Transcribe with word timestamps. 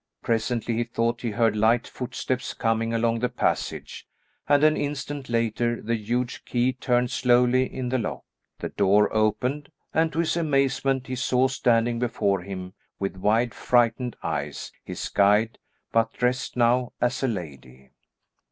Presently 0.23 0.77
he 0.77 0.83
thought 0.83 1.21
he 1.21 1.29
heard 1.29 1.55
light 1.55 1.85
footsteps 1.87 2.55
coming 2.55 2.91
along 2.91 3.19
the 3.19 3.29
passage 3.29 4.07
and 4.49 4.63
an 4.63 4.75
instant 4.75 5.29
later 5.29 5.79
the 5.79 5.95
huge 5.95 6.43
key 6.43 6.73
turned 6.73 7.11
slowly 7.11 7.71
in 7.71 7.89
the 7.89 7.99
lock. 7.99 8.23
The 8.57 8.69
door 8.69 9.13
opened, 9.13 9.69
and 9.93 10.11
to 10.11 10.17
his 10.17 10.35
amazement 10.35 11.05
he 11.05 11.13
saw 11.13 11.47
standing 11.49 11.99
before 11.99 12.41
him 12.41 12.73
with 12.97 13.15
wide 13.15 13.53
frightened 13.53 14.15
eyes, 14.23 14.71
his 14.83 15.07
guide, 15.07 15.59
but 15.91 16.11
dressed 16.13 16.57
now 16.57 16.93
as 16.99 17.21
a 17.21 17.27
lady. 17.27 17.91